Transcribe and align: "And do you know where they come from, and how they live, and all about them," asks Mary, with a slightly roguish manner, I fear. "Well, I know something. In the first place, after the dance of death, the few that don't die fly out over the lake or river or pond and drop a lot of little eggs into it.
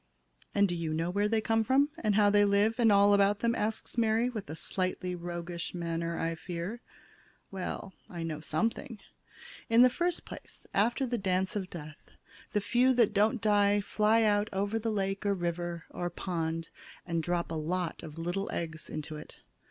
"And 0.55 0.67
do 0.67 0.75
you 0.75 0.95
know 0.95 1.11
where 1.11 1.27
they 1.27 1.41
come 1.41 1.63
from, 1.63 1.89
and 1.99 2.15
how 2.15 2.31
they 2.31 2.43
live, 2.43 2.79
and 2.79 2.91
all 2.91 3.13
about 3.13 3.41
them," 3.41 3.53
asks 3.53 3.99
Mary, 3.99 4.31
with 4.31 4.49
a 4.49 4.55
slightly 4.55 5.13
roguish 5.13 5.75
manner, 5.75 6.17
I 6.17 6.33
fear. 6.33 6.81
"Well, 7.51 7.93
I 8.09 8.23
know 8.23 8.39
something. 8.41 8.97
In 9.69 9.83
the 9.83 9.91
first 9.91 10.25
place, 10.25 10.65
after 10.73 11.05
the 11.05 11.19
dance 11.19 11.55
of 11.55 11.69
death, 11.69 12.01
the 12.53 12.61
few 12.61 12.95
that 12.95 13.13
don't 13.13 13.41
die 13.41 13.79
fly 13.79 14.23
out 14.23 14.49
over 14.51 14.79
the 14.79 14.89
lake 14.91 15.23
or 15.23 15.35
river 15.35 15.85
or 15.91 16.09
pond 16.09 16.69
and 17.05 17.21
drop 17.21 17.51
a 17.51 17.53
lot 17.53 18.01
of 18.01 18.17
little 18.17 18.51
eggs 18.51 18.89
into 18.89 19.17
it. 19.17 19.37